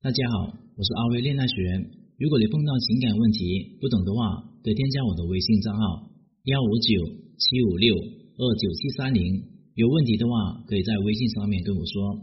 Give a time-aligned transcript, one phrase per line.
[0.00, 1.90] 大家好，我是阿威恋爱学员。
[2.18, 6.06] 如果你碰到情感问题不懂的话，可以添加我的微信账号
[6.44, 7.02] 幺五九
[7.36, 9.42] 七五六二九七三零。
[9.74, 12.14] 有问题的话，可以在微信上面跟我说。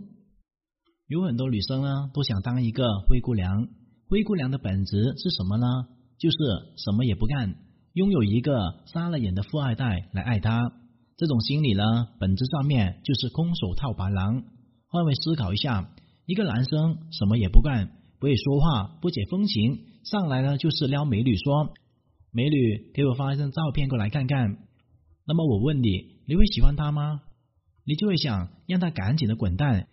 [1.07, 3.67] 有很多女生呢，都想当一个灰姑娘。
[4.07, 5.67] 灰姑娘的本质是什么呢？
[6.17, 6.37] 就是
[6.77, 7.55] 什么也不干，
[7.91, 10.71] 拥有一个瞎了眼的富二代来爱她。
[11.17, 11.83] 这种心理呢，
[12.21, 14.45] 本质上面就是空手套白狼。
[14.87, 15.91] 换位思考一下。
[16.25, 21.73] 一个男生什么也不干，不会说话，不解风情，上来呢就是撩美女，说
[22.33, 24.57] ：“美女，给我发一张照片过来看看。”
[25.27, 27.21] 那么我问你，你会喜欢他吗？
[27.85, 29.87] 你就会想让他赶紧的滚蛋，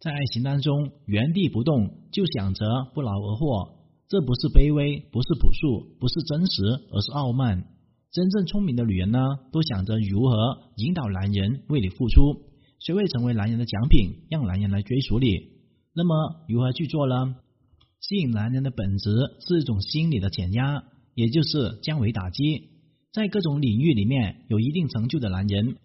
[0.00, 3.78] 在爱情当中原地不动，就想着不劳而获。
[4.08, 7.64] 这不是卑微，不是朴素，不是真实，而是傲慢。
[8.10, 9.18] 真正聪明的女人呢，
[9.50, 12.42] 都想着如何引导男人为你付出，
[12.78, 15.51] 学会成为男人的奖品，让男人来追逐你。
[15.94, 17.36] 那么如何去做呢？
[18.00, 19.10] 吸引男人的本质
[19.46, 22.70] 是一种心理的减压，也就是降维打击。
[23.12, 25.76] 在各种领域里面有一定成就的男人，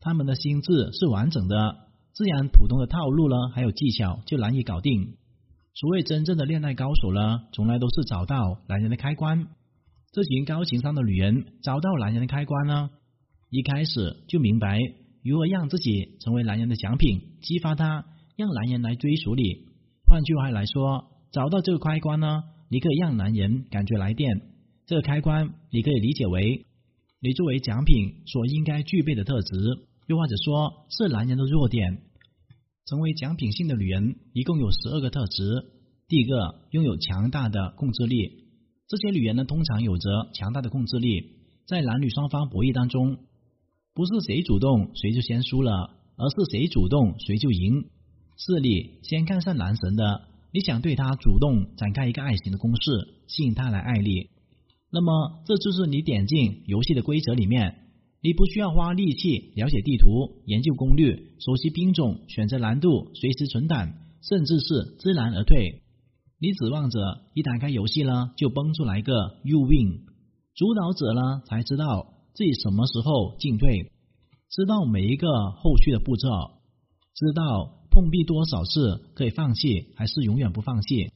[0.00, 1.76] 他们的心智是完整的，
[2.12, 5.16] 自然普通的套路呢，还有技巧就难以搞定。
[5.74, 9.46] 所谓真正的恋爱高手呢，从来都是找到男人的开关。
[10.10, 12.90] 这群高情商的女人找到男人的开关呢，
[13.48, 14.78] 一开始就明白
[15.24, 18.04] 如何让自己成为男人的奖品，激发他。
[18.42, 19.68] 让男人来追逐你。
[20.04, 24.28] 换句话来说，找到这个开关呢，你可以让男人感觉来电。
[24.84, 26.66] 这个开关，你可以理解为
[27.20, 29.56] 你作为奖品所应该具备的特质，
[30.08, 32.02] 又或者说是男人的弱点。
[32.86, 35.44] 成为奖品性的女人，一共有十二个特质。
[36.08, 38.42] 第一个，拥有强大的控制力。
[38.88, 41.36] 这些女人呢，通常有着强大的控制力，
[41.68, 43.18] 在男女双方博弈当中，
[43.94, 47.84] 不是谁主动谁就先输了，而是谁主动谁就赢。
[48.36, 54.30] 是你先看上男神的，你想对他主动展开一个爱情的攻势，吸引他来爱你，
[54.90, 57.76] 那么这就是你点进游戏的规则里面，
[58.20, 63.92] 你不需要花力气了解地图、研究攻略、熟悉兵种、选择难度、随时存档，
[64.22, 65.82] 甚至是知难而退。
[66.40, 66.98] 你指望着
[67.34, 70.00] 一打开游戏呢，就崩出来个 you win，
[70.54, 73.92] 主导者呢才知道自己什么时候进退，
[74.50, 76.28] 知道每一个后续的步骤，
[77.14, 77.81] 知道。
[77.92, 81.12] 碰壁多少次可以放弃，还是永远不放弃？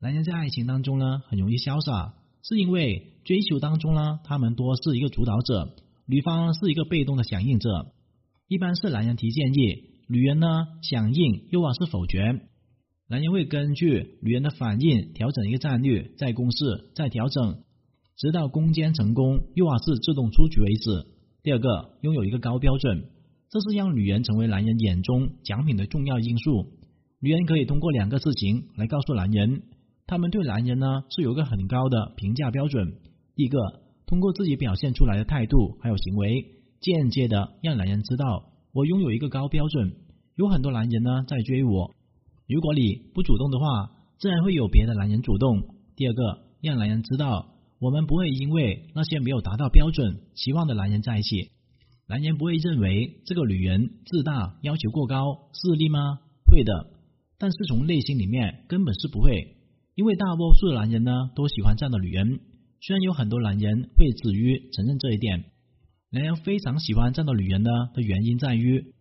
[0.00, 5.74] 男人在爱情当中呢，很容易潇洒，是因为追求当中呢，他们多是一个主导者，
[6.06, 7.92] 女方是一个被动的响应者。
[8.48, 12.40] 一般是男人提建议，女人呢响应，又或是否决。
[13.08, 17.62] 男人会根据女人的反应调整一个战略，再攻势，再调整，
[18.16, 21.06] 直到攻坚成功，又或是自动出局为止。
[21.42, 23.10] 第二个，拥有一个高标准。
[23.48, 26.66] 这是让女人成为男人眼中奖品的重要因素。
[27.20, 29.62] 女人可以通过两个事情来告诉男人，
[30.06, 32.94] 他们对男人呢是有一个很高的评价标准。
[33.34, 33.58] 第一个，
[34.06, 36.44] 通过自己表现出来的态度还有行为，
[36.80, 39.94] 间接的让男人知道我拥有一个高标准。
[40.36, 41.94] 有很多男人呢在追我，
[42.46, 45.62] 如果你不主动的话，自然会有别的男人主动。
[45.96, 51.50] 第二个，让男人知道我们不会因为那些没有达到标准期望的男人在一起。
[52.08, 56.20] 男人不会认为这个女人自大、要求过高、势利吗？
[56.46, 56.72] 会的，
[57.36, 59.56] 但是从内心里面根本是不会，
[59.96, 62.38] 因为大多数的男人呢都喜欢这样的女人。
[62.80, 65.46] 虽然有很多男人会止于承认这一点，
[66.12, 68.94] 男人非常喜欢这样的女人呢的原因在于，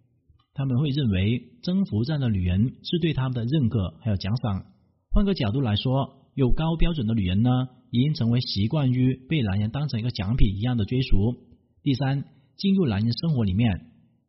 [0.56, 4.66] 他们会认为征服这样的女人是对他们的认可还有奖赏。
[5.12, 7.52] 换个角度来说，有高标准的女人呢，
[7.92, 11.36] 已经成为习惯于被男人当成一个奖品一样的追逐。
[11.84, 12.26] 第三。
[12.58, 13.70] 进入男人生活里面，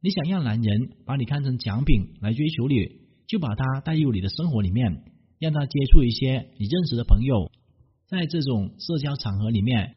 [0.00, 2.74] 你想让男人把你看成奖品来追求你，
[3.26, 5.02] 就把他带入你的生活里面，
[5.38, 7.50] 让他接触一些你认识的朋友。
[8.08, 9.96] 在这种社交场合里面，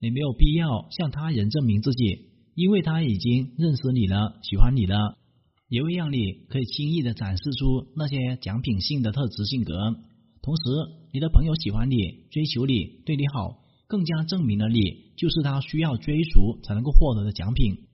[0.00, 5.18] 你没有必要向他人证明自己，因为他已经认识你了，喜欢你了，
[5.68, 9.74] 也会让你可以轻易的展示出那些奖品性的特质性格。
[10.42, 10.62] 同时，
[11.12, 11.96] 你的朋友喜欢你，
[12.30, 13.62] 追求你，对你好。
[13.86, 14.80] 更加证明了你
[15.16, 17.86] 就是他需要追逐才能够获得的奖品。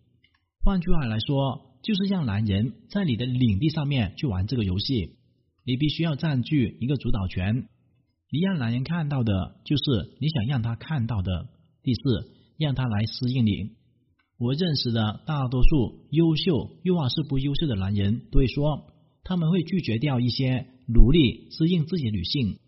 [0.63, 5.17] 换句话来说，就是让男人在你的领地上面去玩这个游戏，
[5.65, 7.67] 你必须要占据一个主导权。
[8.31, 11.49] 你让男人看到的就是你想让他看到的。
[11.83, 12.01] 第四，
[12.59, 13.71] 让他来适应你。
[14.39, 18.87] 我认识的大多数优秀又或是不优秀的男人都会说，
[19.25, 22.59] 他们会拒绝掉一些努力适应自己的女性。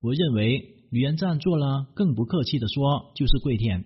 [0.00, 0.77] 我认为。
[0.90, 3.84] 女人这样做呢，更不客气的说，就是跪舔，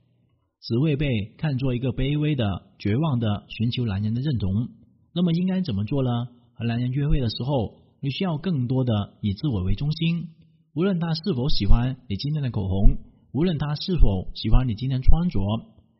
[0.61, 2.45] 只会被看作一个卑微的、
[2.79, 4.69] 绝望的寻求男人的认同。
[5.15, 6.11] 那么应该怎么做呢？
[6.55, 10.29] 和男人约会的时候，你需要更多的以自我为中心。
[10.75, 12.97] 无论他是否喜欢你今天的口红，
[13.33, 15.41] 无论他是否喜欢你今天穿着，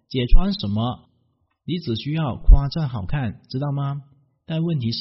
[0.09, 1.09] 姐穿什么，
[1.67, 4.03] 你只需要夸赞好看，知道吗？
[4.47, 5.01] 但问题是，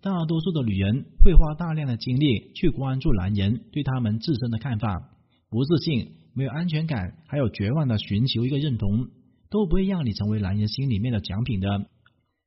[0.00, 5.10] 大多数的女人会花大量的精力去关注男人对他们自身的看法，
[5.50, 9.08] 不自信、没有安全感，还有绝望的寻求一个认同，
[9.50, 11.86] 都不会让你成为男人心里面的奖品的。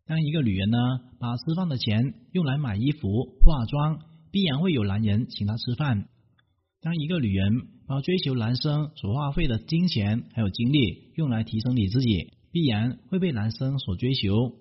[0.06, 0.78] 当一个女人呢，
[1.20, 4.00] 把吃饭的钱用来买衣服、化妆，
[4.32, 6.06] 必然会有男人请她吃饭；
[6.82, 14.54] 当一个女人把追求男生所花费的金钱还有精力用来提升你自己，必然会被男生所追求。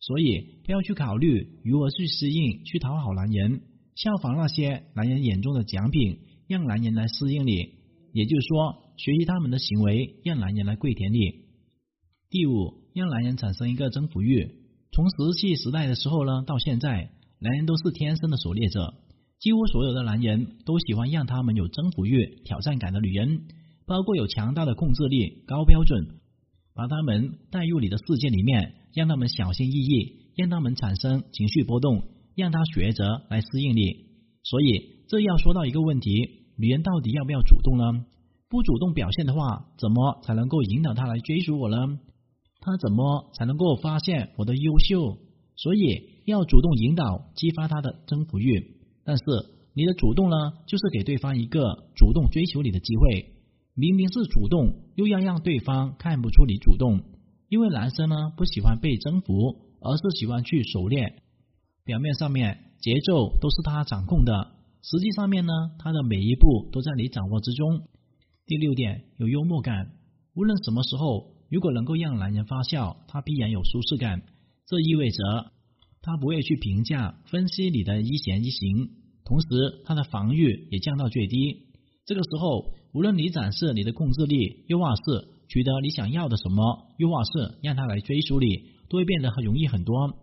[0.00, 3.62] 所以不要去考虑如何去适应、去讨好男人，
[3.94, 6.18] 效仿那些男人眼中的奖品，
[6.52, 7.54] 让男人来适应你。
[8.12, 11.18] 也就是说，学习他们的行为，让男人来跪舔你。
[12.28, 14.46] 第五，让男人产生一个征服欲。
[14.92, 17.10] 从石器时代的时候呢，到现在，
[17.40, 18.92] 男人都是天生的狩猎者。
[19.40, 23.46] 几乎所有的男人都喜欢让他们有征服欲、挑战感的女人，
[23.86, 26.20] 包括有强大的控制力、高标准，
[26.74, 32.04] 把他们带入你的世界里面，让他们小心翼翼，让他们产生情绪波动，
[32.36, 34.12] 让他学着来适应你。
[34.44, 38.04] 所以，这要说到一个问题：女人到底要不要主动呢？
[38.48, 41.98] 不主动表现的话，怎么才能够引导他来追逐我呢？
[42.60, 45.18] 他怎么才能够发现我的优秀？
[45.56, 48.76] 所以要主动引导，激发他的征服欲。
[49.04, 49.24] 但是
[49.74, 53.32] 你的主动呢，就是给对方一个主动追求你的机会。
[53.74, 57.00] 明明是主动，又要让对方看不出你主动。
[57.48, 61.22] 因为男生呢不喜欢被征服，而是喜欢去狩猎。
[61.84, 64.51] 表面上面节奏都是他掌控的，
[64.82, 67.82] 实际上面呢，他的每一步都在你掌握之中。
[68.46, 69.92] 第六点，有幽默感。
[70.34, 71.32] 无论什么时候。
[71.52, 74.22] 如果能够让男人发笑，他必然有舒适感。
[74.66, 75.52] 这意味着
[76.00, 78.88] 他不会去评价、分析你的一言一行，
[79.22, 79.46] 同时
[79.84, 81.66] 他的防御也降到最低。
[82.06, 90.16] 这个时候，无论你展示你的控制力，又或是取得你想要的什么，又或是让他来追逐你，都会变得很容易很多。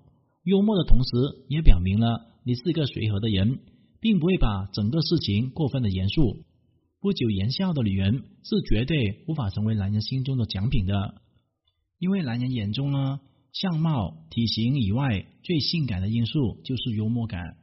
[0.46, 3.60] 幽默的同时，也表明了你是一个随和的人，
[4.00, 6.46] 并不会把整个事情过分的严肃。
[7.02, 11.22] 不苟言笑的女人是绝对无法成为男人心中的奖品的，
[11.98, 13.22] 因为男人眼中呢，
[13.54, 17.56] 相貌、体型以外最性感的因素就是幽默感。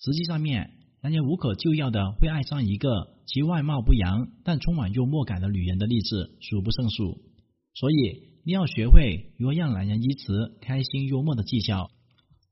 [0.00, 0.72] 实际上面，
[1.02, 7.18] 男人无可救药的会爱上一个其外貌不扬但充满幽默感的女人的例子数不胜数。
[7.74, 7.94] 所以
[8.44, 11.90] 你要学会如何让男人因此开心幽默的技巧，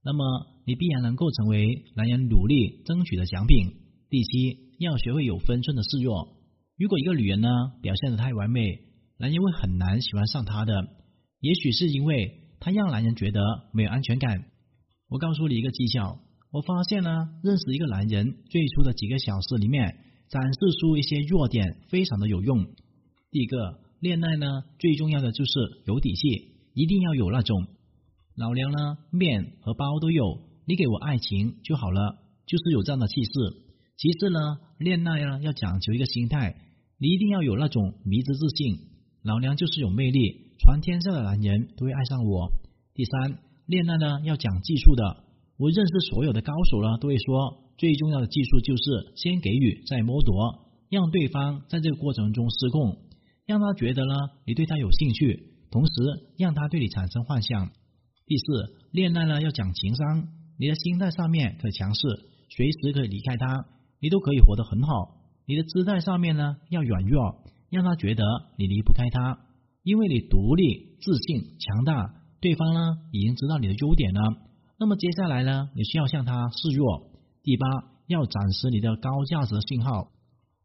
[0.05, 3.72] 那么你必然能够成为男人努力争取的奖品。
[4.10, 4.68] 第七。
[4.78, 6.36] 要学会有分寸的示弱。
[6.76, 7.48] 如果一个女人呢
[7.82, 8.78] 表现的太完美，
[9.18, 10.72] 男人会很难喜欢上她的。
[11.40, 13.40] 也许是因为她让男人觉得
[13.72, 14.44] 没有安全感。
[15.08, 16.20] 我告诉你一个技巧，
[16.52, 17.10] 我发现呢，
[17.42, 19.96] 认识一个男人最初的几个小时里面，
[20.28, 22.64] 展示出一些弱点非常的有用。
[23.32, 24.46] 第一个，恋爱呢
[24.78, 25.50] 最重要的就是
[25.86, 27.66] 有底气，一定要有那种
[28.36, 30.38] 老娘呢面和包都有，
[30.68, 33.30] 你给我爱情就好了，就是有这样的气势。
[33.96, 34.38] 其次呢，
[34.78, 36.56] 恋爱呢要讲求一个心态，
[36.98, 38.76] 你一定要有那种迷之自信，
[39.22, 42.52] 老娘就是有魅力，全天下的男人都会爱上我。
[42.92, 45.24] 第三，恋爱呢要讲技术的，
[45.56, 52.98] 我认识所有的高手呢都会说，最重要的技术就是先给予再剥夺，让对方在这个过程中失控，
[53.46, 55.92] 让他觉得呢你对他有兴趣，同时
[56.37, 57.70] 让他对你产生幻想。
[58.26, 62.00] 第四，恋爱呢要讲情商，你的心态上面可以强势，
[62.50, 63.66] 随时可以离开他。
[64.00, 68.22] 你都可以活得很好，你的姿态上面呢要软弱，让他觉得
[68.56, 69.40] 你离不开他，
[69.82, 74.20] 因为你独立、自信、强大，对方呢已经知道你的优点了。
[74.78, 77.10] 那么接下来呢，你需要向他示弱。
[77.42, 77.66] 第八，
[78.06, 80.10] 要展示你的高价值信号。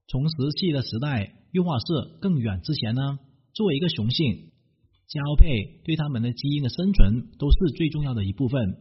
[0.07, 3.17] 从石器的时代，又或是更远之前呢，
[3.53, 4.51] 作为一个雄性，
[5.07, 8.77] 交配对他们的基因的生存都是最重要的一部分。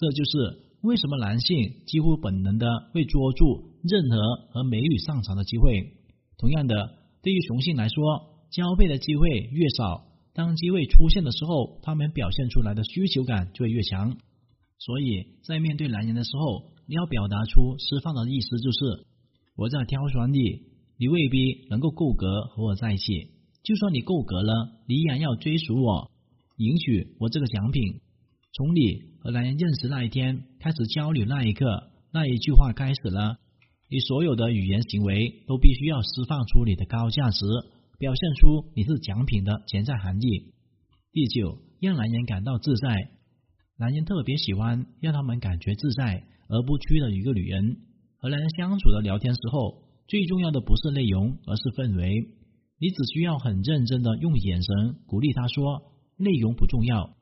[0.00, 0.70] 这就是。
[0.82, 4.16] 为什么男性几乎本能的会捉住任何
[4.50, 5.92] 和美女上床的机会？
[6.38, 8.02] 同样的，对于雄性来说，
[8.50, 14.16] 交配的机会越少，当机会出现的时候，他们表现出来的需求感就会越强。
[14.78, 19.04] 所以在面对男人的时候，你要表达出释放的意思，就是
[19.56, 20.62] 我在挑选你，
[20.96, 23.32] 你未必能够够格和我在一起。
[23.62, 26.10] 就算你够格了，你依然要追逐我，
[26.56, 28.00] 赢取我这个奖品。
[28.54, 31.64] 从你和男人认识那一天开始交流那一刻，
[32.12, 33.36] 那一句话开始了，
[33.88, 37.44] 你所有的语言行为都必须要释放出你的高价值，
[37.98, 40.54] 表现出你是奖品的潜在含义。
[41.12, 43.10] 第九，让男人感到自在。
[43.76, 47.76] 男人特别喜欢让他们感觉自在，而不屈的一个女人。
[48.18, 52.28] 和男人相处的聊天时候，最重要的不是内容，而是氛围。
[52.78, 55.82] 你只需要很认真的用眼神鼓励他说，
[56.16, 57.16] 内容不重要，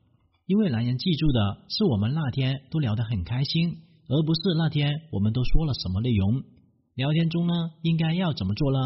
[0.49, 3.69] 因为男人记住的是我们那天都聊得很开心，
[4.07, 6.41] 而不是那天我们都说了什么内容。
[6.95, 7.53] 聊天中呢，
[7.83, 8.79] 应该要怎么做呢？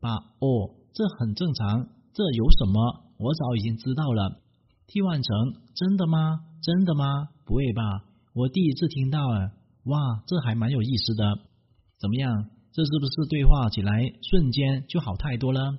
[0.00, 3.08] 把哦，这很正常，这有什么？
[3.18, 4.42] 我早已经知道了。
[4.86, 5.34] 替换成
[5.74, 6.40] 真的吗？
[6.62, 7.06] 真的吗？
[7.46, 8.04] 不会吧？
[8.34, 9.48] 我第一次听到啊！
[9.84, 11.24] 哇，这还蛮有意思的。
[11.98, 12.50] 怎么样？
[12.70, 15.78] 这是不是对话起来瞬间就好太多了？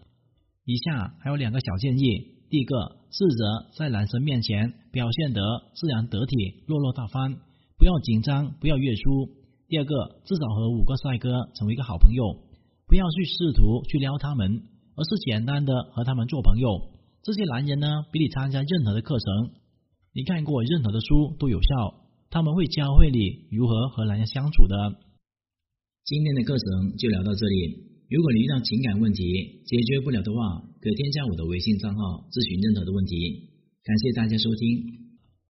[0.66, 5.42] 以下还有两个小建议：第一个，试着在男生面前表现得
[5.74, 7.38] 自然得体、落落大方，
[7.78, 9.30] 不要紧张，不要约束。
[9.68, 12.38] 第二个，至少和五个帅哥成为一个好朋友，
[12.88, 14.64] 不要去试图去撩他们，
[14.96, 16.92] 而是简单的和他们做朋友。
[17.22, 19.52] 这些男人呢，比你参加任何的课程，
[20.14, 21.96] 你看过任何的书都有效，
[22.30, 24.96] 他们会教会你如何和男人相处的。
[26.06, 27.89] 今天的课程就聊到这里。
[28.10, 29.22] 如果你遇到情感问题
[29.66, 32.02] 解决不了的话，可添加我的微信账号
[32.34, 33.54] 咨询任何的问题。
[33.86, 34.99] 感谢大家收听。